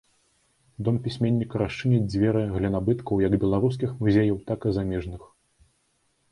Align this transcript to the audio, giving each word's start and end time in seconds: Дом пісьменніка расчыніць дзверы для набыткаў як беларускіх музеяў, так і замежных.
Дом 0.87 0.95
пісьменніка 1.07 1.55
расчыніць 1.63 2.07
дзверы 2.15 2.41
для 2.57 2.73
набыткаў 2.77 3.23
як 3.27 3.33
беларускіх 3.47 3.89
музеяў, 4.03 4.37
так 4.51 4.59
і 4.69 4.77
замежных. 4.81 5.33